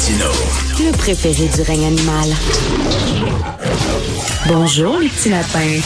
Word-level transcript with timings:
Martino. 0.00 0.30
Le 0.78 0.96
préféré 0.96 1.46
du 1.54 1.60
règne 1.60 1.84
animal. 1.84 2.30
Bonjour, 4.48 4.98
les 4.98 5.08
petits 5.08 5.28
lapins. 5.28 5.80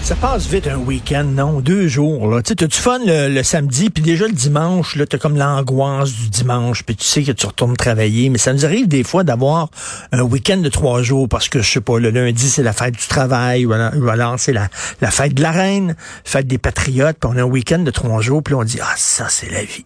Ça 0.00 0.14
passe 0.14 0.46
vite 0.46 0.66
un 0.66 0.78
week-end, 0.78 1.24
non? 1.24 1.60
Deux 1.60 1.86
jours, 1.86 2.28
là. 2.28 2.40
Tu 2.40 2.48
sais, 2.48 2.54
t'as 2.54 2.66
du 2.66 2.76
fun 2.76 2.98
le, 3.04 3.42
samedi, 3.42 3.90
puis 3.90 4.02
déjà 4.02 4.26
le 4.26 4.32
dimanche, 4.32 4.96
là, 4.96 5.04
t'as 5.04 5.18
comme 5.18 5.36
l'angoisse 5.36 6.12
du 6.12 6.30
dimanche, 6.30 6.82
puis 6.82 6.96
tu 6.96 7.04
sais 7.04 7.24
que 7.24 7.32
tu 7.32 7.44
retournes 7.44 7.76
travailler. 7.76 8.30
Mais 8.30 8.38
ça 8.38 8.54
nous 8.54 8.64
arrive 8.64 8.88
des 8.88 9.04
fois 9.04 9.22
d'avoir 9.22 9.68
un 10.12 10.22
week-end 10.22 10.58
de 10.58 10.70
trois 10.70 11.02
jours, 11.02 11.28
parce 11.28 11.50
que, 11.50 11.60
je 11.60 11.70
sais 11.70 11.82
pas, 11.82 11.98
le 11.98 12.08
lundi, 12.08 12.48
c'est 12.48 12.62
la 12.62 12.72
fête 12.72 12.94
du 12.94 13.06
travail, 13.06 13.66
ou 13.66 13.74
alors, 13.74 14.36
c'est 14.38 14.54
la, 14.54 14.68
la 15.02 15.10
fête 15.10 15.34
de 15.34 15.42
la 15.42 15.50
reine, 15.50 15.94
fête 16.24 16.46
des 16.46 16.58
patriotes, 16.58 17.18
puis 17.20 17.30
on 17.30 17.36
a 17.36 17.42
un 17.42 17.44
week-end 17.50 17.80
de 17.80 17.90
trois 17.90 18.22
jours, 18.22 18.42
puis 18.42 18.54
on 18.54 18.64
dit, 18.64 18.78
ah, 18.80 18.94
ça, 18.96 19.26
c'est 19.28 19.50
la 19.50 19.62
vie. 19.62 19.84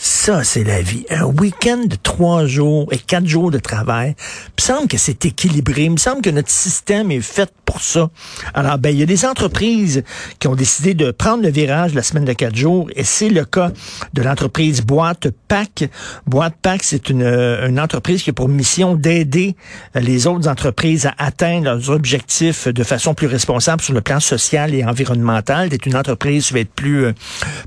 Ça, 0.00 0.44
c'est 0.44 0.62
la 0.62 0.80
vie. 0.80 1.04
Un 1.10 1.24
week-end 1.24 1.82
de 1.86 1.96
trois 1.96 2.46
jours 2.46 2.86
et 2.92 2.98
quatre 2.98 3.26
jours 3.26 3.50
de 3.50 3.58
travail. 3.58 4.14
Il 4.16 4.62
me 4.62 4.62
semble 4.62 4.88
que 4.88 4.96
c'est 4.96 5.24
équilibré. 5.24 5.86
Il 5.86 5.90
me 5.90 5.96
semble 5.96 6.22
que 6.22 6.30
notre 6.30 6.50
système 6.50 7.10
est 7.10 7.20
fait 7.20 7.50
pour 7.68 7.82
ça. 7.82 8.08
Alors, 8.54 8.78
ben, 8.78 8.88
il 8.88 8.98
y 8.98 9.02
a 9.02 9.06
des 9.06 9.26
entreprises 9.26 10.02
qui 10.38 10.48
ont 10.48 10.54
décidé 10.54 10.94
de 10.94 11.10
prendre 11.10 11.42
le 11.42 11.50
virage 11.50 11.92
la 11.92 12.02
semaine 12.02 12.24
de 12.24 12.32
quatre 12.32 12.56
jours 12.56 12.88
et 12.96 13.04
c'est 13.04 13.28
le 13.28 13.44
cas 13.44 13.72
de 14.14 14.22
l'entreprise 14.22 14.80
Boîte 14.80 15.28
Pack. 15.48 15.84
Boîte 16.26 16.54
Pack, 16.62 16.82
c'est 16.82 17.10
une, 17.10 17.24
une 17.24 17.78
entreprise 17.78 18.22
qui 18.22 18.30
a 18.30 18.32
pour 18.32 18.48
mission 18.48 18.94
d'aider 18.94 19.54
les 19.94 20.26
autres 20.26 20.48
entreprises 20.48 21.04
à 21.04 21.14
atteindre 21.18 21.64
leurs 21.64 21.90
objectifs 21.90 22.68
de 22.68 22.82
façon 22.84 23.12
plus 23.12 23.26
responsable 23.26 23.82
sur 23.82 23.92
le 23.92 24.00
plan 24.00 24.18
social 24.18 24.74
et 24.74 24.82
environnemental. 24.82 25.68
C'est 25.70 25.84
une 25.84 25.96
entreprise 25.96 26.46
qui 26.46 26.54
va 26.54 26.60
être 26.60 26.72
plus, 26.72 27.04
euh, 27.04 27.12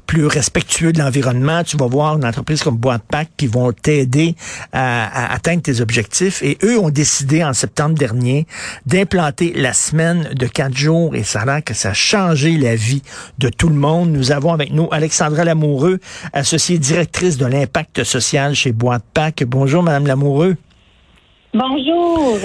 plus 0.07 0.25
respectueux 0.25 0.93
de 0.93 0.99
l'environnement. 0.99 1.63
Tu 1.63 1.77
vas 1.77 1.85
voir 1.85 2.17
une 2.17 2.25
entreprise 2.25 2.63
comme 2.63 2.77
Boîte 2.77 3.03
Pack 3.07 3.29
qui 3.37 3.45
vont 3.45 3.71
t'aider 3.71 4.35
à, 4.73 5.31
atteindre 5.31 5.61
tes 5.61 5.79
objectifs. 5.79 6.41
Et 6.41 6.57
eux 6.63 6.79
ont 6.79 6.89
décidé 6.89 7.43
en 7.43 7.53
septembre 7.53 7.93
dernier 7.93 8.47
d'implanter 8.87 9.53
la 9.55 9.73
semaine 9.91 10.29
de 10.33 10.47
quatre 10.47 10.77
jours 10.77 11.15
et 11.15 11.23
ça 11.23 11.41
a 11.41 11.45
l'air 11.45 11.63
que 11.65 11.73
ça 11.73 11.89
a 11.89 11.93
changé 11.93 12.57
la 12.57 12.75
vie 12.75 13.01
de 13.39 13.49
tout 13.49 13.67
le 13.67 13.75
monde. 13.75 14.09
Nous 14.09 14.31
avons 14.31 14.53
avec 14.53 14.71
nous 14.71 14.87
Alexandra 14.89 15.43
Lamoureux, 15.43 15.99
associée 16.31 16.77
directrice 16.77 17.37
de 17.37 17.45
l'impact 17.45 18.05
social 18.05 18.55
chez 18.55 18.71
Boîte 18.71 19.03
Pack. 19.13 19.43
Bonjour, 19.45 19.83
Madame 19.83 20.07
Lamoureux. 20.07 20.55
Bonjour. 21.53 22.37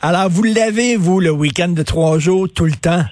Alors, 0.00 0.30
vous 0.30 0.44
l'avez, 0.44 0.96
vous, 0.96 1.20
le 1.20 1.30
week-end 1.30 1.68
de 1.68 1.82
trois 1.82 2.18
jours, 2.18 2.48
tout 2.54 2.64
le 2.64 2.72
temps? 2.72 3.04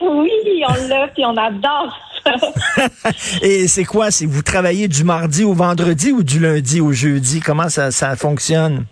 Oui, 0.00 0.30
on 0.68 0.88
l'a, 0.88 1.08
puis 1.08 1.24
on 1.24 1.36
adore 1.36 1.98
Et 3.42 3.66
c'est 3.66 3.84
quoi? 3.84 4.12
C'est 4.12 4.26
vous 4.26 4.42
travaillez 4.42 4.86
du 4.86 5.02
mardi 5.02 5.42
au 5.42 5.54
vendredi 5.54 6.12
ou 6.12 6.22
du 6.22 6.38
lundi 6.38 6.80
au 6.80 6.92
jeudi? 6.92 7.40
Comment 7.40 7.68
ça, 7.68 7.90
ça 7.90 8.14
fonctionne? 8.14 8.86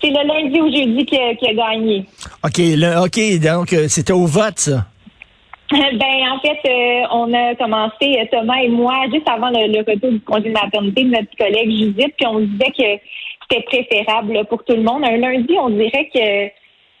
C'est 0.00 0.10
le 0.10 0.26
lundi 0.26 0.60
au 0.60 0.70
jeudi 0.70 1.04
qui 1.06 1.16
a, 1.18 1.54
gagné. 1.54 2.04
OK, 2.44 2.60
OK, 3.04 3.40
donc 3.40 3.72
euh, 3.72 3.86
c'était 3.88 4.12
au 4.12 4.26
vote, 4.26 4.58
ça? 4.58 4.86
Ben, 5.70 6.32
en 6.32 6.40
fait, 6.40 6.58
euh, 6.66 7.06
on 7.10 7.32
a 7.34 7.54
commencé, 7.56 8.16
euh, 8.18 8.24
Thomas 8.32 8.56
et 8.62 8.68
moi, 8.68 9.04
juste 9.12 9.28
avant 9.28 9.50
le, 9.50 9.78
retour 9.80 10.12
du 10.12 10.20
congé 10.20 10.48
de 10.48 10.52
maternité 10.52 11.04
de 11.04 11.10
notre 11.10 11.36
collègue 11.36 11.70
Judith, 11.70 12.14
puis 12.16 12.26
on 12.26 12.40
disait 12.40 12.72
que 12.76 13.02
c'était 13.50 13.64
préférable 13.64 14.46
pour 14.48 14.64
tout 14.64 14.74
le 14.74 14.82
monde. 14.82 15.04
Un 15.04 15.18
lundi, 15.18 15.54
on 15.60 15.68
dirait 15.70 16.08
que 16.14 16.48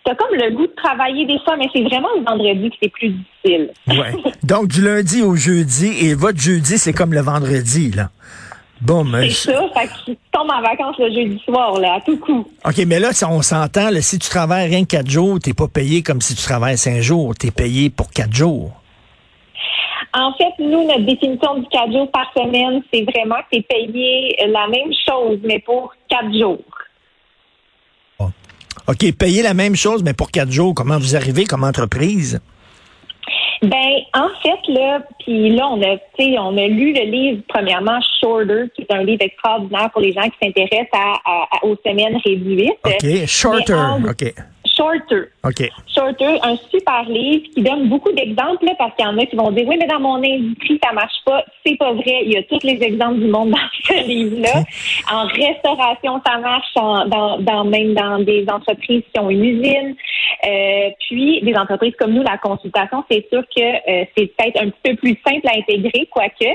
t'as 0.04 0.14
comme 0.14 0.34
le 0.34 0.50
goût 0.54 0.66
de 0.66 0.74
travailler 0.76 1.24
des 1.24 1.38
fois, 1.44 1.56
mais 1.56 1.66
c'est 1.72 1.82
vraiment 1.82 2.08
le 2.16 2.24
vendredi 2.24 2.70
que 2.70 2.76
c'est 2.82 2.92
plus 2.92 3.08
difficile. 3.08 3.70
ouais. 3.88 4.32
Donc, 4.44 4.68
du 4.68 4.82
lundi 4.82 5.22
au 5.22 5.34
jeudi, 5.34 6.06
et 6.06 6.14
votre 6.14 6.38
jeudi, 6.38 6.76
c'est 6.76 6.92
comme 6.92 7.14
le 7.14 7.20
vendredi, 7.20 7.90
là. 7.92 8.10
Bon, 8.80 9.04
mais... 9.04 9.30
C'est 9.30 9.52
ça, 9.52 9.62
fait 9.74 9.88
que 9.88 10.12
tombes 10.32 10.50
en 10.50 10.62
vacances 10.62 10.96
le 10.98 11.12
jeudi 11.12 11.40
soir, 11.44 11.78
là, 11.80 11.94
à 11.94 12.00
tout 12.00 12.18
coup. 12.18 12.46
OK, 12.64 12.78
mais 12.86 13.00
là, 13.00 13.10
on 13.28 13.42
s'entend, 13.42 13.88
si 14.00 14.18
tu 14.18 14.28
travailles 14.28 14.68
rien 14.68 14.82
que 14.82 14.88
quatre 14.88 15.10
jours, 15.10 15.38
t'es 15.40 15.54
pas 15.54 15.68
payé 15.68 16.02
comme 16.02 16.20
si 16.20 16.34
tu 16.34 16.42
travailles 16.42 16.78
cinq 16.78 17.00
jours. 17.00 17.34
T'es 17.34 17.50
payé 17.50 17.90
pour 17.90 18.10
quatre 18.10 18.32
jours. 18.32 18.72
En 20.14 20.32
fait, 20.34 20.62
nous, 20.62 20.84
notre 20.86 21.04
définition 21.04 21.58
du 21.58 21.66
quatre 21.68 21.92
jours 21.92 22.10
par 22.10 22.32
semaine, 22.36 22.82
c'est 22.92 23.02
vraiment 23.02 23.36
que 23.36 23.56
tu 23.56 23.58
es 23.58 23.62
payé 23.62 24.36
la 24.46 24.66
même 24.68 24.92
chose, 25.06 25.38
mais 25.44 25.58
pour 25.58 25.92
quatre 26.08 26.32
jours. 26.32 26.64
OK, 28.86 29.12
payer 29.18 29.42
la 29.42 29.52
même 29.52 29.76
chose, 29.76 30.02
mais 30.02 30.14
pour 30.14 30.30
quatre 30.30 30.50
jours, 30.50 30.74
comment 30.74 30.98
vous 30.98 31.14
arrivez 31.14 31.44
comme 31.44 31.62
entreprise? 31.62 32.40
Ben, 33.62 34.02
en 34.14 34.28
fait, 34.42 34.72
là, 34.72 35.00
puis 35.18 35.50
là, 35.50 35.68
on 35.68 35.82
a, 35.82 35.96
on 36.40 36.56
a 36.56 36.66
lu 36.68 36.92
le 36.92 37.10
livre, 37.10 37.42
premièrement, 37.48 37.98
Shorter, 38.20 38.64
qui 38.74 38.82
est 38.82 38.92
un 38.92 39.02
livre 39.02 39.22
extraordinaire 39.22 39.90
pour 39.90 40.00
les 40.00 40.12
gens 40.12 40.22
qui 40.22 40.36
s'intéressent 40.42 40.88
à, 40.92 41.66
aux 41.66 41.76
semaines 41.84 42.18
réduites. 42.24 42.78
OK, 42.84 43.26
Shorter, 43.26 43.74
OK. 44.08 44.34
Shorter. 44.78 45.30
OK. 45.44 45.68
Shorter, 45.92 46.38
un 46.42 46.56
super 46.70 47.02
livre 47.08 47.46
qui 47.52 47.62
donne 47.62 47.88
beaucoup 47.88 48.12
d'exemples, 48.12 48.66
parce 48.78 48.94
qu'il 48.94 49.04
y 49.04 49.08
en 49.08 49.18
a 49.18 49.26
qui 49.26 49.34
vont 49.34 49.50
dire, 49.50 49.66
oui, 49.66 49.76
mais 49.78 49.88
dans 49.88 49.98
mon 49.98 50.16
industrie, 50.16 50.78
ça 50.82 50.92
marche 50.92 51.16
pas. 51.26 51.44
C'est 51.66 51.76
pas 51.76 51.92
vrai. 51.92 52.20
Il 52.22 52.32
y 52.32 52.36
a 52.36 52.42
tous 52.44 52.62
les 52.62 52.80
exemples 52.82 53.18
du 53.18 53.26
monde 53.26 53.50
dans 53.50 53.58
ce 53.84 54.06
livre-là. 54.06 54.62
En 55.12 55.26
restauration, 55.26 56.22
ça 56.24 56.38
marche, 56.38 56.72
dans, 56.74 57.38
dans, 57.40 57.64
même 57.64 57.94
dans 57.94 58.20
des 58.20 58.46
entreprises 58.48 59.02
qui 59.12 59.20
ont 59.20 59.30
une 59.30 59.44
usine. 59.44 59.96
Euh, 60.46 60.90
puis, 61.08 61.40
des 61.42 61.56
entreprises 61.56 61.94
comme 61.98 62.12
nous, 62.12 62.22
la 62.22 62.38
consultation, 62.38 63.04
c'est 63.10 63.26
sûr 63.32 63.42
que 63.54 63.62
euh, 63.62 64.04
c'est 64.16 64.26
peut-être 64.36 64.62
un 64.62 64.70
petit 64.70 64.90
peu 64.90 64.96
plus 64.96 65.18
simple 65.26 65.46
à 65.48 65.58
intégrer, 65.58 66.08
quoique. 66.10 66.54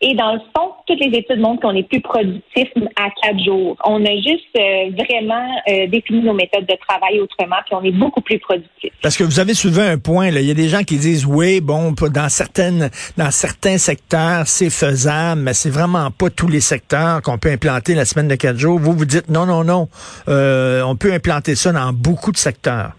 Et 0.00 0.14
dans 0.14 0.34
le 0.34 0.40
fond, 0.54 0.72
toutes 0.86 1.00
les 1.00 1.18
études 1.18 1.38
montrent 1.38 1.62
qu'on 1.62 1.74
est 1.74 1.88
plus 1.88 2.00
productif 2.00 2.68
à 2.96 3.08
quatre 3.22 3.42
jours. 3.44 3.76
On 3.84 4.04
a 4.04 4.14
juste 4.16 4.44
euh, 4.58 4.90
vraiment 4.90 5.46
euh, 5.68 5.86
défini 5.86 6.20
nos 6.20 6.34
méthodes 6.34 6.66
de 6.66 6.76
travail 6.86 7.20
autrement, 7.20 7.56
puis 7.64 7.74
on 7.74 7.82
est 7.82 7.92
beaucoup 7.92 8.20
plus 8.20 8.38
productif. 8.38 8.92
Parce 9.02 9.16
que 9.16 9.24
vous 9.24 9.40
avez 9.40 9.54
soulevé 9.54 9.82
un 9.82 9.98
point, 9.98 10.30
là. 10.30 10.40
il 10.40 10.46
y 10.46 10.50
a 10.50 10.54
des 10.54 10.68
gens 10.68 10.82
qui 10.82 10.98
disent 10.98 11.24
oui, 11.24 11.60
bon, 11.60 11.92
dans 11.92 12.28
certaines, 12.28 12.90
dans 13.16 13.30
certains 13.30 13.78
secteurs, 13.78 14.46
c'est 14.46 14.70
faisable, 14.70 15.40
mais 15.40 15.54
c'est 15.54 15.70
vraiment 15.70 16.10
pas 16.10 16.28
tous 16.28 16.48
les 16.48 16.60
secteurs 16.60 17.22
qu'on 17.22 17.38
peut 17.38 17.50
implanter 17.50 17.94
la 17.94 18.04
semaine 18.04 18.28
de 18.28 18.34
quatre 18.34 18.58
jours. 18.58 18.78
Vous 18.78 18.92
vous 18.92 19.06
dites 19.06 19.30
non, 19.30 19.46
non, 19.46 19.64
non, 19.64 19.88
euh, 20.28 20.82
on 20.82 20.96
peut 20.96 21.12
implanter 21.12 21.54
ça 21.54 21.72
dans 21.72 21.92
beaucoup 21.92 22.32
de 22.32 22.36
secteurs. 22.36 22.92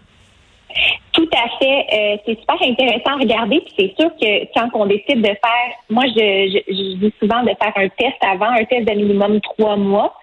Tout 1.16 1.28
à 1.32 1.48
fait. 1.58 1.86
Euh, 1.94 2.16
c'est 2.26 2.38
super 2.38 2.60
intéressant 2.60 3.12
à 3.12 3.16
regarder. 3.16 3.60
Puis 3.60 3.74
c'est 3.78 3.94
sûr 3.98 4.10
que 4.20 4.44
quand 4.52 4.68
on 4.74 4.84
décide 4.84 5.22
de 5.22 5.28
faire, 5.28 5.70
moi 5.88 6.04
je, 6.08 6.60
je, 6.68 6.96
dis 6.98 7.12
souvent 7.18 7.42
de 7.42 7.48
faire 7.48 7.72
un 7.74 7.88
test 7.88 8.16
avant, 8.20 8.50
un 8.50 8.64
test 8.64 8.86
de 8.86 8.92
minimum 8.94 9.40
trois 9.40 9.76
mois. 9.76 10.14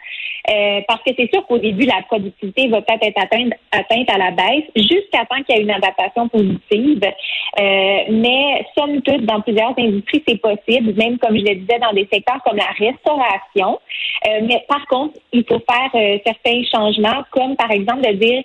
Euh, 0.50 0.82
parce 0.88 1.02
que 1.04 1.12
c'est 1.18 1.32
sûr 1.34 1.46
qu'au 1.48 1.58
début, 1.58 1.86
la 1.86 2.02
productivité 2.04 2.68
va 2.68 2.82
peut-être 2.82 3.08
être 3.08 3.18
atteinte, 3.18 3.54
atteinte 3.72 4.10
à 4.12 4.18
la 4.18 4.32
baisse 4.32 4.66
jusqu'à 4.76 5.26
temps 5.26 5.42
qu'il 5.44 5.56
y 5.56 5.60
ait 5.60 5.64
une 5.64 5.72
adaptation 5.72 6.28
positive. 6.28 7.02
Euh, 7.60 8.00
mais 8.10 8.66
somme 8.78 9.02
toute, 9.02 9.26
dans 9.26 9.42
plusieurs 9.42 9.74
industries, 9.78 10.24
c'est 10.28 10.42
possible, 10.42 10.94
même 10.96 11.18
comme 11.18 11.38
je 11.38 11.44
le 11.44 11.56
disais, 11.56 11.80
dans 11.80 11.94
des 11.94 12.08
secteurs 12.12 12.44
comme 12.44 12.58
la 12.58 12.72
restauration. 12.78 13.80
Euh, 14.28 14.42
mais 14.44 14.64
par 14.68 14.86
contre, 14.88 15.18
il 15.32 15.46
faut 15.46 15.62
faire 15.70 15.90
euh, 15.96 16.18
certains 16.26 16.62
changements, 16.72 17.24
comme 17.32 17.56
par 17.56 17.72
exemple 17.72 18.02
de 18.02 18.14
dire 18.14 18.44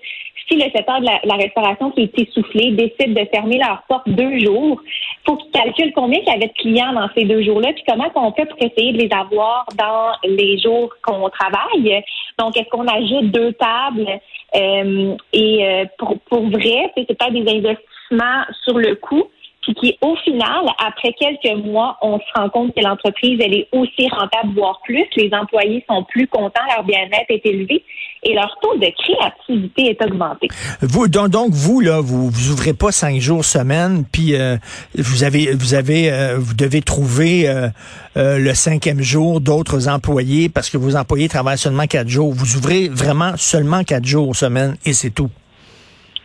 si 0.49 0.57
le 0.57 0.71
secteur 0.71 1.01
de 1.01 1.07
la, 1.07 1.35
restauration 1.35 1.91
qui 1.91 2.03
est 2.03 2.19
essoufflé 2.19 2.73
décide 2.73 3.15
de 3.15 3.25
fermer 3.33 3.59
leurs 3.59 3.83
portes 3.89 4.09
deux 4.09 4.39
jours, 4.39 4.81
faut 5.27 5.37
qu'ils 5.37 5.51
calculent 5.51 5.93
combien 5.95 6.21
il 6.21 6.27
y 6.27 6.31
avait 6.31 6.49
de 6.49 6.53
clients 6.53 6.93
dans 6.93 7.09
ces 7.17 7.25
deux 7.25 7.43
jours-là, 7.43 7.73
puis 7.73 7.85
comment 7.87 8.11
on 8.15 8.33
fait 8.33 8.47
pour 8.47 8.59
essayer 8.61 8.93
de 8.93 8.99
les 8.99 9.11
avoir 9.13 9.67
dans 9.77 10.13
les 10.25 10.59
jours 10.59 10.93
qu'on 11.03 11.29
travaille. 11.29 12.03
Donc, 12.39 12.57
est-ce 12.57 12.69
qu'on 12.71 12.87
ajoute 12.87 13.31
deux 13.31 13.53
tables? 13.55 14.21
Euh, 14.57 15.17
et 15.33 15.67
euh, 15.67 15.85
pour, 15.99 16.19
pour 16.31 16.49
vrai, 16.49 16.91
c'est 16.97 17.07
peut-être 17.07 17.33
des 17.33 17.51
investissements 17.51 18.45
sur 18.65 18.79
le 18.79 18.95
coût 18.95 19.25
puis 19.69 19.75
qui, 19.75 19.99
au 20.01 20.17
final, 20.17 20.65
après 20.85 21.13
quelques 21.13 21.65
mois, 21.65 21.99
on 22.01 22.19
se 22.19 22.25
rend 22.35 22.49
compte 22.49 22.75
que 22.75 22.81
l'entreprise, 22.81 23.39
elle 23.41 23.55
est 23.55 23.69
aussi 23.73 24.09
rentable, 24.09 24.55
voire 24.55 24.81
plus. 24.85 25.05
Les 25.17 25.31
employés 25.33 25.85
sont 25.89 26.05
plus 26.05 26.27
contents, 26.27 26.63
leur 26.75 26.85
bien-être 26.85 27.27
est 27.29 27.45
élevé 27.45 27.85
et 28.23 28.35
leur 28.35 28.57
taux 28.63 28.77
de 28.77 28.87
créativité 28.99 29.91
est 29.91 30.05
augmenté. 30.05 30.49
Vous, 30.81 31.09
donc, 31.09 31.51
vous 31.53 31.81
là, 31.81 32.01
vous, 32.01 32.31
vous 32.31 32.51
ouvrez 32.51 32.73
pas 32.73 32.93
cinq 32.93 33.21
jours 33.21 33.45
semaine, 33.45 34.05
puis 34.11 34.35
euh, 34.35 34.57
vous 34.97 35.25
avez, 35.25 35.53
vous 35.53 35.75
avez, 35.75 36.11
euh, 36.11 36.37
vous 36.39 36.55
devez 36.55 36.83
trouver 36.83 37.49
euh, 37.49 37.69
le 38.17 38.55
cinquième 38.55 39.03
jour 39.03 39.41
d'autres 39.41 39.89
employés 39.89 40.49
parce 40.49 40.71
que 40.71 40.79
vos 40.79 40.97
employés 40.97 41.29
travaillent 41.29 41.59
seulement 41.59 41.87
quatre 41.87 42.09
jours. 42.09 42.33
Vous 42.33 42.57
ouvrez 42.57 42.89
vraiment 42.89 43.37
seulement 43.37 43.85
quatre 43.85 44.07
jours 44.07 44.35
semaine 44.35 44.77
et 44.85 44.93
c'est 44.93 45.11
tout. 45.11 45.31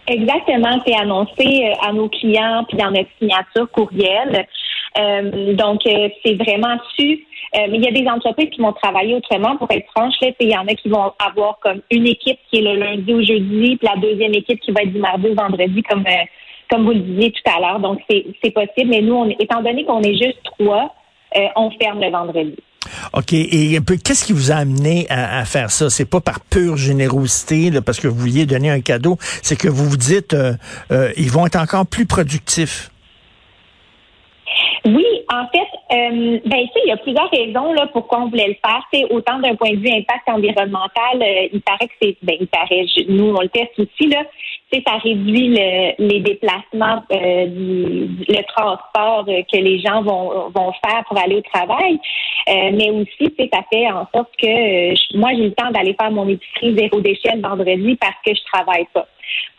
Exactement, 0.07 0.81
c'est 0.85 0.95
annoncé 0.95 1.73
à 1.81 1.93
nos 1.93 2.09
clients 2.09 2.65
puis 2.67 2.77
dans 2.77 2.91
notre 2.91 3.09
signature 3.19 3.69
courriel. 3.71 4.45
donc, 5.55 5.81
c'est 5.85 6.35
vraiment 6.35 6.77
su 6.97 7.25
euh, 7.55 7.67
mais 7.69 7.77
il 7.77 7.83
y 7.83 7.87
a 7.87 7.91
des 7.91 8.07
entreprises 8.07 8.49
qui 8.49 8.61
vont 8.61 8.73
travailler 8.73 9.15
autrement. 9.15 9.55
Pour 9.57 9.69
être 9.69 9.87
franche, 9.95 10.15
il 10.21 10.49
y 10.49 10.57
en 10.57 10.65
a 10.67 10.73
qui 10.73 10.89
vont 10.89 11.13
avoir 11.19 11.59
comme 11.59 11.81
une 11.91 12.07
équipe 12.07 12.39
qui 12.49 12.57
est 12.57 12.61
le 12.61 12.79
lundi 12.79 13.13
au 13.13 13.21
jeudi, 13.21 13.77
puis 13.77 13.87
la 13.87 13.95
deuxième 13.97 14.33
équipe 14.33 14.59
qui 14.59 14.71
va 14.71 14.81
être 14.81 14.91
du 14.91 14.99
mardi 14.99 15.27
au 15.27 15.35
vendredi, 15.35 15.83
comme 15.83 16.03
euh, 16.07 16.25
comme 16.71 16.85
vous 16.85 16.93
le 16.93 16.99
disiez 16.99 17.31
tout 17.31 17.51
à 17.51 17.59
l'heure. 17.59 17.79
Donc 17.79 18.01
c'est 18.09 18.51
possible. 18.51 18.89
Mais 18.89 19.01
nous, 19.01 19.13
on, 19.13 19.29
étant 19.29 19.61
donné 19.61 19.85
qu'on 19.85 20.01
est 20.01 20.15
juste 20.15 20.39
trois, 20.43 20.95
euh, 21.37 21.47
on 21.55 21.69
ferme 21.71 22.01
le 22.01 22.09
vendredi. 22.09 22.55
OK. 23.13 23.33
Et 23.33 23.77
un 23.77 23.81
peu, 23.81 23.97
qu'est-ce 23.97 24.25
qui 24.25 24.33
vous 24.33 24.51
a 24.51 24.55
amené 24.55 25.05
à, 25.09 25.45
faire 25.45 25.71
ça? 25.71 25.89
C'est 25.89 26.09
pas 26.09 26.21
par 26.21 26.39
pure 26.39 26.77
générosité, 26.77 27.71
parce 27.85 27.99
que 27.99 28.07
vous 28.07 28.19
vouliez 28.19 28.45
donner 28.45 28.69
un 28.69 28.81
cadeau. 28.81 29.17
C'est 29.41 29.55
que 29.55 29.67
vous 29.67 29.85
vous 29.89 29.97
dites, 29.97 30.33
euh, 30.33 30.53
euh, 30.91 31.11
ils 31.17 31.31
vont 31.31 31.45
être 31.45 31.57
encore 31.57 31.85
plus 31.85 32.05
productifs. 32.05 32.89
Oui, 34.85 35.05
en 35.31 35.47
fait, 35.47 35.95
euh, 35.95 36.39
ben, 36.45 36.57
il 36.75 36.87
y 36.87 36.91
a 36.91 36.97
plusieurs 36.97 37.29
raisons 37.31 37.71
là 37.73 37.87
pourquoi 37.93 38.21
on 38.21 38.29
voulait 38.29 38.49
le 38.49 38.55
faire. 38.55 38.81
C'est 38.93 39.05
autant 39.05 39.39
d'un 39.39 39.55
point 39.55 39.71
de 39.71 39.77
vue 39.77 39.89
impact 39.89 40.27
environnemental, 40.27 41.21
euh, 41.21 41.47
il 41.53 41.61
paraît 41.61 41.87
que 41.87 41.93
c'est, 42.01 42.17
ben, 42.21 42.35
il 42.39 42.47
paraît, 42.47 42.85
nous 43.07 43.33
on 43.33 43.41
le 43.41 43.49
teste 43.49 43.79
aussi 43.79 44.09
là, 44.09 44.23
ça 44.85 44.97
réduit 44.97 45.49
les 45.99 46.19
déplacements, 46.19 47.03
euh, 47.11 47.45
du, 47.47 48.07
le 48.27 48.43
transport 48.47 49.25
que 49.25 49.57
les 49.57 49.79
gens 49.79 50.01
vont 50.01 50.49
vont 50.49 50.71
faire 50.85 51.03
pour 51.07 51.17
aller 51.17 51.35
au 51.35 51.41
travail, 51.41 51.99
mais 52.47 52.89
aussi 52.89 53.33
c'est 53.37 53.49
ça 53.53 53.61
fait 53.71 53.87
en 53.91 54.07
sorte 54.13 54.31
que 54.41 55.17
moi 55.17 55.31
j'ai 55.35 55.45
le 55.45 55.53
temps 55.53 55.71
d'aller 55.71 55.95
faire 55.99 56.11
mon 56.11 56.27
épicerie 56.27 56.75
zéro 56.75 57.01
déchet 57.01 57.35
le 57.35 57.41
vendredi 57.41 57.95
parce 57.95 58.15
que 58.25 58.33
je 58.33 58.41
travaille 58.51 58.87
pas. 58.93 59.07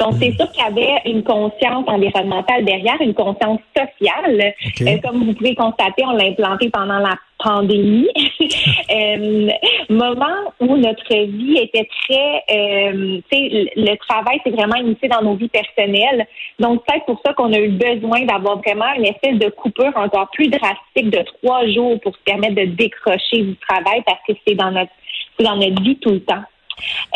Donc, 0.00 0.14
c'est 0.20 0.32
sûr 0.32 0.50
qu'il 0.50 0.62
y 0.62 0.66
avait 0.66 1.00
une 1.06 1.22
conscience 1.22 1.84
environnementale 1.86 2.64
derrière, 2.64 3.00
une 3.00 3.14
conscience 3.14 3.60
sociale. 3.76 4.54
Euh, 4.82 4.98
comme 5.02 5.24
vous 5.24 5.34
pouvez 5.34 5.54
constater, 5.54 6.04
on 6.04 6.12
l'a 6.12 6.24
implanté 6.24 6.70
pendant 6.70 6.98
la 6.98 7.14
pandémie, 7.38 8.08
euh, 8.90 9.48
moment 9.88 10.52
où 10.60 10.76
notre 10.76 11.14
vie 11.26 11.58
était 11.58 11.88
très, 12.02 12.42
euh, 12.50 13.20
tu 13.30 13.36
sais, 13.36 13.72
le 13.76 13.96
travail 13.96 14.40
c'est 14.44 14.50
vraiment 14.50 14.76
initié 14.76 15.08
dans 15.08 15.22
nos 15.22 15.34
vies 15.34 15.48
personnelles. 15.48 16.26
Donc 16.58 16.82
c'est 16.88 17.04
pour 17.04 17.20
ça 17.24 17.32
qu'on 17.34 17.52
a 17.52 17.58
eu 17.58 17.70
besoin 17.70 18.24
d'avoir 18.24 18.58
vraiment 18.58 18.92
une 18.96 19.06
espèce 19.06 19.38
de 19.38 19.48
coupure 19.50 19.92
encore 19.96 20.30
plus 20.32 20.48
drastique 20.48 21.10
de 21.10 21.22
trois 21.38 21.66
jours 21.68 22.00
pour 22.00 22.14
se 22.14 22.22
permettre 22.24 22.54
de 22.54 22.64
décrocher 22.64 23.42
du 23.42 23.56
travail 23.56 24.02
parce 24.06 24.20
que 24.26 24.32
c'est 24.46 24.54
dans 24.54 24.70
notre, 24.70 24.92
c'est 25.38 25.44
dans 25.44 25.56
notre 25.56 25.82
vie 25.82 25.96
tout 25.96 26.10
le 26.10 26.20
temps. 26.20 26.44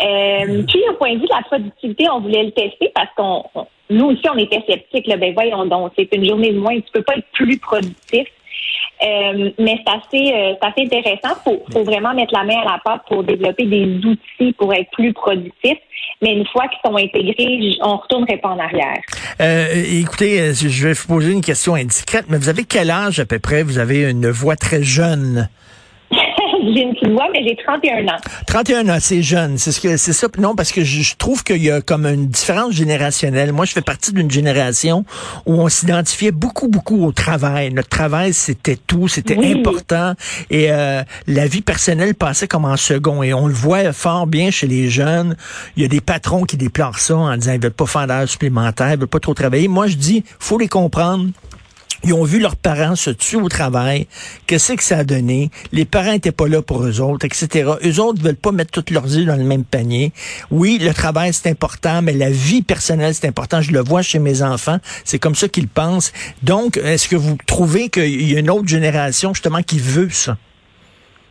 Euh, 0.01 0.63
puis, 0.67 0.81
au 0.89 0.93
point 0.93 1.13
de 1.13 1.19
vue 1.19 1.27
de 1.27 1.33
la 1.33 1.41
productivité, 1.43 2.09
on 2.09 2.21
voulait 2.21 2.43
le 2.43 2.51
tester 2.51 2.91
parce 2.93 3.09
qu'on, 3.15 3.43
nous 3.89 4.05
aussi, 4.05 4.23
on 4.29 4.37
était 4.37 4.63
sceptiques. 4.67 5.07
Là, 5.07 5.17
ben 5.17 5.33
voyons 5.33 5.65
donc, 5.65 5.91
c'est 5.97 6.13
une 6.15 6.25
journée 6.25 6.51
de 6.51 6.59
moins, 6.59 6.75
tu 6.75 6.91
peux 6.93 7.01
pas 7.01 7.17
être 7.17 7.27
plus 7.33 7.57
productif. 7.57 8.27
Euh, 9.01 9.51
mais 9.57 9.77
c'est 9.77 9.93
assez, 9.93 10.33
euh, 10.33 10.53
assez 10.61 10.83
intéressant. 10.83 11.35
Faut, 11.43 11.63
faut 11.71 11.83
vraiment 11.83 12.13
mettre 12.13 12.33
la 12.33 12.43
main 12.43 12.59
à 12.61 12.65
la 12.65 12.81
pâte 12.83 13.01
pour 13.07 13.23
développer 13.23 13.65
des 13.65 13.85
outils 14.05 14.53
pour 14.53 14.73
être 14.73 14.89
plus 14.91 15.13
productif. 15.13 15.77
Mais 16.21 16.33
une 16.33 16.45
fois 16.47 16.65
qu'ils 16.67 16.79
sont 16.85 16.97
intégrés, 16.97 17.77
on 17.81 17.95
retournerait 17.95 18.37
pas 18.37 18.49
en 18.49 18.59
arrière. 18.59 18.97
Euh, 19.39 19.67
écoutez, 19.73 20.53
je 20.53 20.87
vais 20.87 20.93
vous 20.93 21.07
poser 21.07 21.31
une 21.31 21.41
question 21.41 21.75
indiscrète, 21.75 22.25
mais 22.27 22.37
vous 22.37 22.49
avez 22.49 22.65
quel 22.65 22.91
âge 22.91 23.19
à 23.21 23.25
peu 23.25 23.39
près? 23.39 23.63
Vous 23.63 23.79
avez 23.79 24.09
une 24.09 24.29
voix 24.29 24.57
très 24.57 24.83
jeune 24.83 25.47
j'ai 26.61 26.81
une 26.81 26.93
petite 26.93 27.11
voix, 27.11 27.27
mais 27.31 27.43
j'ai 27.43 27.55
31 27.55 28.07
ans. 28.07 28.17
31 28.47 28.89
ans, 28.89 28.97
c'est 28.99 29.21
jeune. 29.21 29.57
C'est 29.57 29.71
ce 29.71 29.79
que 29.79 29.97
c'est 29.97 30.13
ça. 30.13 30.27
Non, 30.37 30.55
parce 30.55 30.71
que 30.71 30.83
je, 30.83 31.15
trouve 31.15 31.43
qu'il 31.43 31.63
y 31.63 31.71
a 31.71 31.81
comme 31.81 32.05
une 32.05 32.27
différence 32.27 32.73
générationnelle. 32.73 33.51
Moi, 33.51 33.65
je 33.65 33.73
fais 33.73 33.81
partie 33.81 34.13
d'une 34.13 34.29
génération 34.29 35.05
où 35.45 35.53
on 35.53 35.69
s'identifiait 35.69 36.31
beaucoup, 36.31 36.67
beaucoup 36.67 37.03
au 37.05 37.11
travail. 37.11 37.73
Notre 37.73 37.89
travail, 37.89 38.33
c'était 38.33 38.77
tout, 38.77 39.07
c'était 39.07 39.37
important. 39.37 40.13
Et 40.49 40.71
euh, 40.71 41.03
la 41.27 41.47
vie 41.47 41.61
personnelle 41.61 42.15
passait 42.15 42.47
comme 42.47 42.65
en 42.65 42.77
second. 42.77 43.23
Et 43.23 43.33
on 43.33 43.47
le 43.47 43.53
voit 43.53 43.91
fort 43.93 44.27
bien 44.27 44.51
chez 44.51 44.67
les 44.67 44.89
jeunes. 44.89 45.35
Il 45.75 45.83
y 45.83 45.85
a 45.85 45.89
des 45.89 46.01
patrons 46.01 46.43
qui 46.43 46.57
déplorent 46.57 46.99
ça 46.99 47.15
en 47.15 47.35
disant 47.37 47.53
ils 47.53 47.61
veulent 47.61 47.71
pas 47.71 47.85
faire 47.85 48.07
d'heures 48.07 48.29
supplémentaires, 48.29 48.93
ils 48.93 48.99
veulent 48.99 49.07
pas 49.07 49.19
trop 49.19 49.33
travailler. 49.33 49.67
Moi, 49.67 49.87
je 49.87 49.95
dis, 49.95 50.23
faut 50.39 50.57
les 50.57 50.67
comprendre. 50.67 51.27
Ils 52.03 52.13
ont 52.13 52.23
vu 52.23 52.39
leurs 52.39 52.55
parents 52.55 52.95
se 52.95 53.09
tuer 53.09 53.37
au 53.37 53.49
travail. 53.49 54.07
Qu'est-ce 54.47 54.73
que 54.73 54.83
ça 54.83 54.99
a 54.99 55.03
donné? 55.03 55.51
Les 55.71 55.85
parents 55.85 56.13
étaient 56.13 56.31
pas 56.31 56.47
là 56.47 56.61
pour 56.61 56.83
eux 56.83 57.01
autres, 57.01 57.25
etc. 57.25 57.71
Eux 57.83 57.99
autres 57.99 58.21
veulent 58.21 58.35
pas 58.35 58.51
mettre 58.51 58.71
toutes 58.71 58.91
leurs 58.91 59.17
œufs 59.17 59.25
dans 59.25 59.35
le 59.35 59.43
même 59.43 59.63
panier. 59.65 60.13
Oui, 60.49 60.77
le 60.81 60.93
travail, 60.93 61.33
c'est 61.33 61.49
important, 61.49 62.01
mais 62.01 62.13
la 62.13 62.29
vie 62.29 62.61
personnelle, 62.61 63.13
c'est 63.13 63.27
important. 63.27 63.61
Je 63.61 63.71
le 63.71 63.81
vois 63.81 64.01
chez 64.01 64.19
mes 64.19 64.41
enfants. 64.41 64.77
C'est 65.03 65.19
comme 65.19 65.35
ça 65.35 65.47
qu'ils 65.47 65.67
pensent. 65.67 66.13
Donc, 66.43 66.77
est-ce 66.77 67.07
que 67.07 67.15
vous 67.15 67.37
trouvez 67.45 67.89
qu'il 67.89 68.31
y 68.31 68.35
a 68.35 68.39
une 68.39 68.49
autre 68.49 68.67
génération, 68.67 69.33
justement, 69.33 69.61
qui 69.61 69.79
veut 69.79 70.09
ça? 70.09 70.37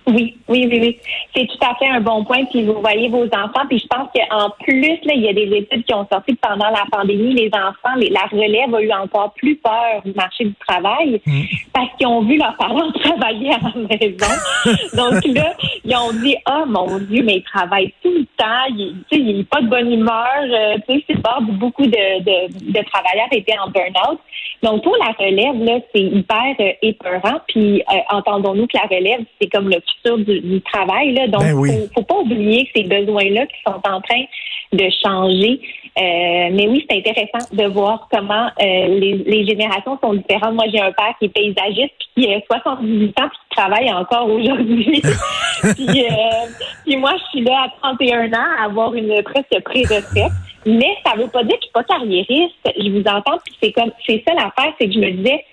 Oui, 0.09 0.35
oui, 0.49 0.67
oui, 0.71 0.79
oui. 0.81 0.99
C'est 1.35 1.47
tout 1.47 1.59
à 1.61 1.75
fait 1.75 1.89
un 1.89 2.01
bon 2.01 2.25
point. 2.25 2.45
Puis 2.47 2.65
vous 2.65 2.81
voyez 2.81 3.09
vos 3.09 3.25
enfants. 3.27 3.67
Puis 3.69 3.79
je 3.79 3.87
pense 3.87 4.09
qu'en 4.15 4.51
plus, 4.61 4.99
là, 5.05 5.13
il 5.15 5.23
y 5.23 5.29
a 5.29 5.35
des 5.35 5.55
études 5.55 5.85
qui 5.85 5.95
ont 5.95 6.07
sorti 6.11 6.35
que 6.35 6.41
pendant 6.41 6.71
la 6.71 6.85
pandémie, 6.91 7.35
les 7.35 7.51
enfants, 7.53 7.95
la 8.11 8.25
relève 8.33 8.75
a 8.75 8.83
eu 8.83 8.93
encore 8.93 9.35
plus 9.35 9.57
peur 9.57 10.01
du 10.05 10.13
marché 10.13 10.45
du 10.45 10.55
travail 10.67 11.21
mm. 11.27 11.43
parce 11.75 11.91
qu'ils 11.99 12.07
ont 12.07 12.23
vu 12.23 12.39
leurs 12.39 12.57
parents 12.57 12.91
travailler 13.03 13.53
à 13.53 13.59
la 13.59 13.99
maison. 13.99 14.27
Donc 14.97 15.25
là, 15.35 15.55
ils 15.85 15.97
ont 15.97 16.13
dit 16.13 16.37
Ah 16.47 16.63
oh, 16.63 16.67
mon 16.67 16.99
Dieu, 17.01 17.23
mais 17.23 17.37
ils 17.37 17.45
travaillent 17.45 17.93
tout 18.03 18.13
le 18.13 18.25
temps, 18.37 18.65
il, 18.71 19.05
il 19.11 19.45
pas 19.45 19.61
de 19.61 19.69
bonne 19.69 19.93
humeur. 19.93 20.41
Euh, 20.43 20.77
tu 20.89 20.95
sais, 20.95 21.05
c'est 21.09 21.23
pas 21.23 21.39
beaucoup 21.41 21.85
de, 21.85 21.91
de, 21.91 22.73
de 22.73 22.85
travailleurs 22.91 23.29
étaient 23.33 23.59
en 23.59 23.69
burn-out. 23.69 24.19
Donc 24.63 24.83
pour 24.83 24.97
la 24.97 25.13
relève, 25.13 25.63
là, 25.65 25.81
c'est 25.95 26.03
hyper 26.03 26.55
euh, 26.61 26.73
épeurant. 26.83 27.41
Puis 27.49 27.83
euh, 27.83 27.99
entendons-nous 28.11 28.67
que 28.67 28.77
la 28.77 28.97
relève, 28.97 29.21
c'est 29.41 29.49
comme 29.49 29.69
le 29.69 29.81
du, 30.05 30.61
travail. 30.63 31.13
Là. 31.13 31.29
Donc, 31.29 31.43
il 31.43 31.55
ben 31.55 31.89
faut, 31.95 32.03
pas 32.03 32.19
oublier 32.19 32.69
ces 32.75 32.85
besoins-là 32.85 33.47
qui 33.47 33.57
sont 33.67 33.81
en 33.85 34.01
train 34.01 34.25
de 34.73 34.89
changer. 35.03 35.61
Euh, 35.99 36.49
mais 36.53 36.69
oui, 36.69 36.87
c'est 36.89 36.99
intéressant 36.99 37.49
de 37.53 37.65
voir 37.65 38.07
comment 38.11 38.51
euh, 38.61 38.87
les, 39.27 39.47
générations 39.47 39.99
sont 40.03 40.15
différentes. 40.15 40.55
Moi, 40.55 40.67
j'ai 40.73 40.81
un 40.81 40.93
père 40.93 41.15
qui 41.19 41.27
est 41.27 41.29
paysagiste, 41.29 41.95
qui 42.15 42.33
a 42.33 42.41
78 42.47 43.21
ans, 43.21 43.29
puis 43.29 43.39
qui 43.49 43.57
travaille 43.57 43.93
encore 43.93 44.31
aujourd'hui. 44.31 45.03
puis, 45.63 46.05
euh, 46.05 46.47
puis 46.85 46.97
moi, 46.97 47.13
je 47.19 47.25
suis 47.31 47.41
là 47.41 47.67
à 47.67 47.95
31 47.95 48.33
ans 48.33 48.47
à 48.61 48.65
avoir 48.67 48.95
une 48.95 49.23
presque 49.23 49.63
pré-retraite. 49.65 50.33
Mais 50.67 50.97
ça 51.05 51.17
veut 51.17 51.29
pas 51.29 51.43
dire 51.45 51.59
qu'il 51.59 51.69
n'est 51.69 51.83
pas 51.83 51.85
carriériste. 51.85 52.55
Je 52.65 52.91
vous 52.91 53.01
entends, 53.01 53.39
puis 53.45 53.55
c'est 53.63 53.73
comme 53.73 53.91
c'est 54.07 54.23
ça 54.27 54.35
l'affaire, 54.35 54.73
c'est 54.79 54.87
que 54.87 54.93
je 54.93 54.99
me 54.99 55.11
disais, 55.13 55.45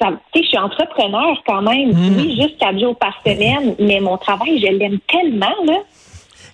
je 0.00 0.42
suis 0.42 0.58
entrepreneur 0.58 1.42
quand 1.46 1.62
même. 1.62 1.90
Hmm. 1.92 2.16
Oui, 2.16 2.36
juste 2.40 2.58
quatre 2.58 2.78
jours 2.78 2.96
par 2.96 3.14
semaine, 3.24 3.74
mais 3.78 4.00
mon 4.00 4.16
travail, 4.16 4.60
je 4.60 4.72
l'aime 4.72 4.98
tellement, 5.08 5.54
là. 5.66 5.78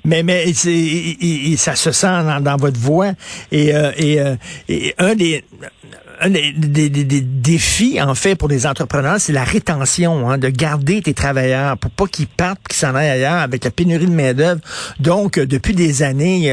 Mais 0.06 0.23
mais 0.23 0.52
c'est 0.52 1.56
ça 1.56 1.75
se 1.75 1.91
sent 1.91 2.06
dans, 2.43 2.56
votre 2.58 2.79
voix 2.79 3.12
et, 3.50 3.75
euh, 3.75 3.91
et, 3.96 4.20
euh, 4.20 4.37
et 4.69 4.94
un 6.21 6.31
des 6.31 6.55
un 6.55 6.69
des, 6.69 7.21
défis, 7.21 8.01
en 8.01 8.15
fait, 8.15 8.35
pour 8.35 8.49
les 8.49 8.67
entrepreneurs, 8.67 9.17
c'est 9.19 9.33
la 9.33 9.45
rétention, 9.45 10.31
hein, 10.31 10.39
de 10.39 10.49
garder 10.49 11.03
tes 11.03 11.15
travailleurs 11.15 11.77
pour 11.79 11.91
pas 11.91 12.07
qu'ils 12.07 12.27
partent, 12.27 12.67
qu'ils 12.69 12.79
s'en 12.79 12.95
aillent 12.95 13.11
ailleurs 13.11 13.35
avec 13.35 13.65
la 13.65 13.71
pénurie 13.71 14.07
de 14.07 14.13
main-d'œuvre. 14.13 14.61
Donc, 15.01 15.39
euh, 15.39 15.47
depuis 15.47 15.75
des 15.75 16.03
années, 16.03 16.53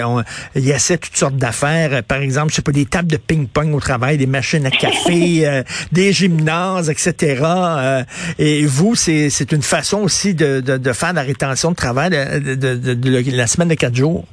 il 0.55 0.63
y 0.63 0.73
a 0.73 0.79
toutes 0.79 1.17
sortes 1.17 1.37
d'affaires. 1.37 2.03
Par 2.03 2.19
exemple, 2.19 2.51
je 2.51 2.57
sais 2.57 2.61
pas, 2.61 2.71
des 2.71 2.85
tables 2.85 3.09
de 3.09 3.17
ping-pong 3.17 3.73
au 3.73 3.79
travail, 3.79 4.17
des 4.17 4.27
machines 4.27 4.65
à 4.65 4.71
café, 4.71 5.47
euh, 5.47 5.63
des 5.91 6.11
gymnases, 6.13 6.89
etc. 6.89 7.43
Euh, 7.43 8.03
et 8.37 8.65
vous, 8.65 8.95
c'est 8.95 9.51
une 9.51 9.61
façon 9.61 9.99
aussi 9.99 10.33
de, 10.33 10.59
de, 10.61 10.77
de, 10.77 10.93
faire 10.93 11.13
la 11.13 11.23
rétention 11.23 11.71
de 11.71 11.75
travail 11.75 12.09
de, 12.09 12.55
de 12.55 13.31
la 13.31 13.47
semaine 13.47 13.69
de 13.69 13.75
quatre 13.75 13.95
jours. 13.95 14.25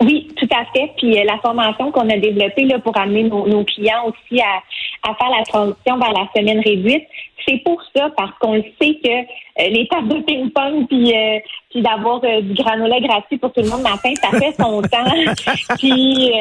Oui, 0.00 0.33
tout 0.46 0.56
à 0.56 0.64
fait. 0.66 0.90
Puis 0.96 1.18
euh, 1.18 1.24
la 1.24 1.38
formation 1.38 1.90
qu'on 1.90 2.08
a 2.08 2.16
développée 2.16 2.64
là, 2.64 2.78
pour 2.78 2.96
amener 2.98 3.24
nos, 3.24 3.64
clients 3.64 4.04
aussi 4.06 4.40
à, 4.40 4.62
à, 5.08 5.14
faire 5.14 5.30
la 5.30 5.44
transition 5.44 5.98
vers 5.98 6.12
la 6.12 6.28
semaine 6.36 6.60
réduite, 6.60 7.04
c'est 7.46 7.62
pour 7.64 7.82
ça, 7.94 8.10
parce 8.16 8.32
qu'on 8.40 8.62
sait 8.80 8.98
que 9.02 9.08
euh, 9.10 9.68
les 9.68 9.86
tables 9.88 10.08
de 10.08 10.20
ping-pong 10.22 10.86
puis, 10.88 11.14
euh, 11.14 11.38
puis 11.70 11.82
d'avoir 11.82 12.20
du 12.20 12.54
granola 12.54 13.00
gratuit 13.00 13.38
pour 13.38 13.52
tout 13.52 13.60
le 13.60 13.68
monde 13.68 13.82
matin, 13.82 14.12
ça 14.20 14.30
fait 14.38 14.54
son 14.58 14.82
temps. 14.82 15.74
puis 15.78 16.32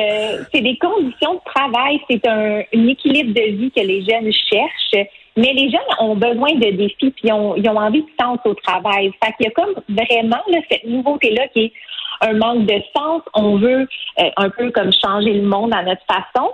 c'est 0.52 0.62
des 0.62 0.78
conditions 0.78 1.36
de 1.36 1.42
travail, 1.46 2.00
c'est 2.10 2.26
un, 2.28 2.62
équilibre 2.72 3.34
de 3.34 3.58
vie 3.58 3.72
que 3.72 3.82
les 3.82 4.04
jeunes 4.04 4.32
cherchent. 4.50 5.08
Mais 5.36 5.52
les 5.52 5.72
jeunes 5.72 5.82
ont 6.00 6.16
besoin 6.16 6.54
de 6.54 6.70
défis, 6.70 7.10
puis 7.10 7.24
ils 7.24 7.34
ont, 7.34 7.56
ils 7.56 7.68
ont 7.68 7.78
envie 7.78 8.04
de 8.04 8.10
sens 8.22 8.38
au 8.46 8.54
travail. 8.54 9.12
Fait 9.24 9.32
qu'il 9.36 9.48
y 9.48 9.50
a 9.50 9.52
comme 9.52 9.74
vraiment 9.90 10.44
là, 10.48 10.60
cette 10.70 10.84
nouveauté-là 10.84 11.48
qui 11.48 11.62
est 11.62 11.74
un 12.22 12.34
manque 12.34 12.66
de 12.66 12.82
sens. 12.96 13.22
On 13.34 13.58
veut 13.58 13.88
euh, 14.20 14.30
un 14.38 14.50
peu 14.50 14.72
comme 14.72 14.92
changer 14.92 15.34
le 15.34 15.48
monde 15.48 15.74
à 15.74 15.84
notre 15.84 16.04
façon. 16.06 16.52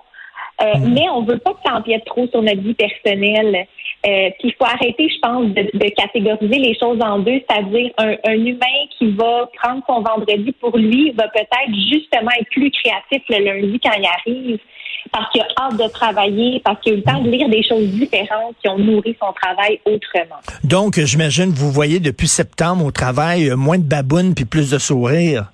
Euh, 0.62 0.78
mhm. 0.78 0.94
Mais 0.94 1.10
on 1.10 1.24
veut 1.24 1.38
pas 1.38 1.52
que 1.52 1.60
ça 1.66 1.76
empiète 1.76 2.06
trop 2.06 2.28
sur 2.28 2.42
notre 2.42 2.62
vie 2.62 2.74
personnelle. 2.74 3.68
Euh, 4.08 4.30
puis 4.40 4.50
il 4.50 4.54
faut 4.58 4.64
arrêter, 4.64 5.10
je 5.10 5.20
pense, 5.20 5.48
de, 5.48 5.90
catégoriser 5.90 6.58
les 6.58 6.78
choses 6.80 7.00
en 7.02 7.20
deux, 7.20 7.42
c'est-à-dire 7.50 7.92
un, 7.98 8.32
humain 8.32 8.88
qui 8.98 9.12
va 9.12 9.50
prendre 9.62 9.84
son 9.88 10.02
vendredi 10.02 10.54
pour 10.54 10.78
lui 10.78 11.12
va 11.12 11.28
peut-être 11.28 11.74
justement 11.92 12.32
être 12.40 12.48
plus 12.50 12.72
créatif 12.72 13.22
le 13.28 13.44
lundi 13.44 13.78
quand 13.84 13.92
il 13.98 14.06
arrive, 14.06 14.60
parce 15.12 15.30
qu'il 15.32 15.42
a 15.42 15.48
hâte 15.60 15.78
de 15.78 15.92
travailler, 15.92 16.62
parce 16.64 16.80
qu'il 16.80 16.94
a 16.94 16.96
eu 16.96 16.98
le 17.00 17.04
temps 17.04 17.22
de 17.22 17.30
lire 17.30 17.50
des 17.50 17.62
choses 17.62 17.88
différentes 17.88 18.56
qui 18.62 18.70
ont 18.70 18.78
nourri 18.78 19.18
son 19.20 19.34
travail 19.34 19.82
autrement. 19.84 20.40
Donc, 20.64 20.98
j'imagine, 20.98 21.50
vous 21.50 21.72
voyez 21.72 22.00
depuis 22.00 22.30
septembre 22.30 22.86
au 22.86 22.92
travail 22.92 23.52
moins 23.58 23.78
de 23.78 23.84
babounes 23.84 24.34
puis 24.34 24.46
plus 24.46 24.72
de 24.72 24.78
sourires. 24.78 25.52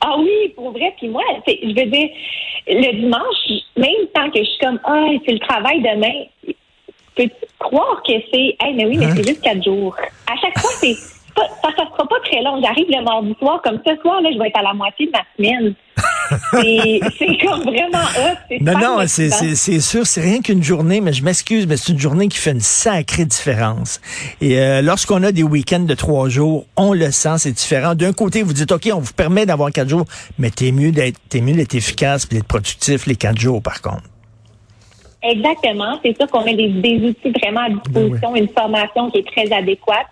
Ah 0.00 0.16
oui, 0.18 0.52
pour 0.56 0.72
vrai. 0.72 0.92
Puis 0.96 1.08
moi, 1.08 1.22
je 1.46 1.66
veux 1.68 1.86
dire, 1.86 2.08
le 2.66 3.00
dimanche, 3.00 3.62
même 3.76 4.06
tant 4.14 4.30
que 4.30 4.38
je 4.38 4.44
suis 4.44 4.58
comme, 4.60 4.80
ah, 4.84 5.06
c'est 5.26 5.32
le 5.32 5.38
travail 5.40 5.80
demain, 5.80 6.24
peux 7.28 7.30
croire 7.58 8.02
que 8.06 8.12
c'est, 8.32 8.56
hey, 8.60 8.74
mais 8.74 8.86
oui, 8.86 8.96
mais 8.98 9.06
Hein? 9.06 9.14
c'est 9.16 9.26
juste 9.28 9.40
quatre 9.42 9.62
jours. 9.62 9.94
À 10.30 10.34
chaque 10.40 10.58
fois, 10.58 10.70
c'est, 10.80 10.96
pas- 11.34 11.48
ça 11.62 11.68
ne 11.84 11.90
sera 11.90 12.06
pas 12.08 12.20
très 12.24 12.42
long. 12.42 12.60
J'arrive 12.62 12.86
le 12.88 13.02
mardi 13.04 13.34
soir, 13.38 13.60
comme 13.62 13.78
ce 13.86 13.96
soir, 14.02 14.20
là, 14.20 14.30
je 14.32 14.38
vais 14.38 14.48
être 14.48 14.58
à 14.58 14.62
la 14.62 14.74
moitié 14.74 15.06
de 15.06 15.12
ma 15.12 15.22
semaine. 15.36 15.74
c'est, 16.52 17.00
c'est 17.18 17.38
comme 17.46 17.62
vraiment 17.62 18.04
hot. 18.16 18.36
c'est 18.48 18.60
Non, 18.60 18.78
non, 18.78 18.98
c'est, 19.06 19.80
sûr, 19.80 20.06
c'est 20.06 20.20
rien 20.20 20.40
qu'une 20.40 20.62
journée, 20.62 21.00
mais 21.00 21.12
je 21.12 21.22
m'excuse, 21.24 21.66
mais 21.66 21.76
c'est 21.76 21.92
une 21.92 21.98
journée 21.98 22.28
qui 22.28 22.38
fait 22.38 22.52
une 22.52 22.60
sacrée 22.60 23.24
différence. 23.24 24.00
Et 24.40 24.58
euh, 24.60 24.80
lorsqu'on 24.82 25.22
a 25.22 25.32
des 25.32 25.42
week-ends 25.42 25.80
de 25.80 25.94
trois 25.94 26.28
jours, 26.28 26.66
on 26.76 26.92
le 26.92 27.10
sent, 27.10 27.38
c'est 27.38 27.52
différent. 27.52 27.94
D'un 27.94 28.12
côté, 28.12 28.42
vous 28.42 28.52
dites, 28.52 28.70
OK, 28.72 28.88
on 28.94 29.00
vous 29.00 29.12
permet 29.12 29.44
d'avoir 29.46 29.70
quatre 29.72 29.88
jours, 29.88 30.04
mais 30.38 30.50
t'es 30.50 30.72
mieux 30.72 30.92
d'être, 30.92 31.18
t'es 31.28 31.40
mieux 31.40 31.54
d'être 31.54 31.74
efficace 31.74 32.26
puis 32.26 32.36
d'être 32.38 32.48
productif 32.48 33.06
les 33.06 33.16
quatre 33.16 33.38
jours, 33.38 33.60
par 33.62 33.80
contre. 33.82 34.02
Exactement. 35.22 35.98
C'est 36.02 36.16
sûr 36.16 36.26
qu'on 36.28 36.40
a 36.40 36.52
des, 36.52 36.68
des 36.68 37.08
outils 37.08 37.32
vraiment 37.42 37.60
à 37.60 37.70
disposition, 37.70 38.36
une 38.36 38.48
formation 38.48 39.10
qui 39.10 39.18
est 39.18 39.26
très 39.26 39.52
adéquate. 39.52 40.06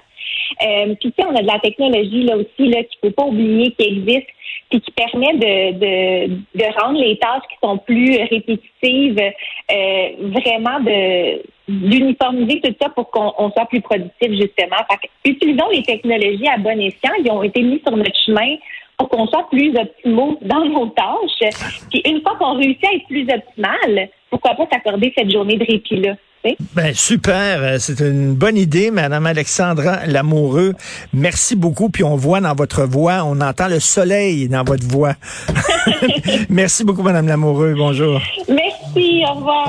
Euh, 0.62 0.94
puis 1.00 1.12
tu 1.12 1.22
sais, 1.22 1.28
on 1.28 1.34
a 1.36 1.42
de 1.42 1.46
la 1.46 1.58
technologie 1.58 2.24
là 2.24 2.36
aussi 2.36 2.68
là 2.68 2.82
qu'il 2.82 2.98
faut 3.02 3.10
pas 3.10 3.24
oublier 3.24 3.70
qui 3.72 3.86
existe, 3.86 4.26
puis 4.70 4.80
qui 4.80 4.90
permet 4.92 5.34
de, 5.34 5.72
de, 5.78 6.34
de 6.54 6.80
rendre 6.80 7.00
les 7.00 7.16
tâches 7.18 7.42
qui 7.48 7.56
sont 7.62 7.78
plus 7.78 8.18
répétitives, 8.18 9.20
euh, 9.20 10.08
vraiment 10.20 10.80
de 10.80 11.42
d'uniformiser 11.68 12.62
tout 12.62 12.74
ça 12.80 12.88
pour 12.88 13.10
qu'on 13.10 13.32
on 13.36 13.50
soit 13.50 13.66
plus 13.66 13.82
productif 13.82 14.30
justement. 14.30 14.76
Fait 14.90 14.96
que, 15.02 15.30
utilisons 15.30 15.68
les 15.70 15.82
technologies 15.82 16.48
à 16.48 16.56
bon 16.56 16.80
escient. 16.80 17.12
Ils 17.22 17.30
ont 17.30 17.42
été 17.42 17.60
mis 17.62 17.80
sur 17.86 17.94
notre 17.94 18.18
chemin 18.24 18.56
pour 18.96 19.10
qu'on 19.10 19.26
soit 19.26 19.48
plus 19.50 19.76
optimaux 19.76 20.38
dans 20.42 20.64
nos 20.64 20.86
tâches. 20.86 21.52
Puis 21.90 22.02
une 22.06 22.22
fois 22.22 22.36
qu'on 22.38 22.54
réussit 22.56 22.84
à 22.86 22.94
être 22.94 23.06
plus 23.06 23.26
optimal, 23.30 24.08
pourquoi 24.30 24.54
pas 24.54 24.66
s'accorder 24.72 25.12
cette 25.16 25.30
journée 25.30 25.56
de 25.56 25.64
répit-là? 25.64 26.14
Ben 26.74 26.94
super, 26.94 27.62
Euh, 27.62 27.76
c'est 27.78 28.00
une 28.00 28.34
bonne 28.34 28.56
idée, 28.56 28.90
Madame 28.90 29.26
Alexandra 29.26 30.06
Lamoureux. 30.06 30.72
Merci 31.12 31.56
beaucoup. 31.56 31.90
Puis 31.90 32.04
on 32.04 32.16
voit 32.16 32.40
dans 32.40 32.54
votre 32.54 32.84
voix, 32.84 33.22
on 33.24 33.40
entend 33.40 33.68
le 33.68 33.80
soleil 33.80 34.48
dans 34.48 34.64
votre 34.64 34.86
voix. 34.86 35.14
Merci 36.48 36.84
beaucoup, 36.84 37.02
Madame 37.02 37.26
Lamoureux. 37.26 37.74
Bonjour. 37.76 38.20
Merci, 38.48 39.24
au 39.28 39.34
revoir. 39.34 39.66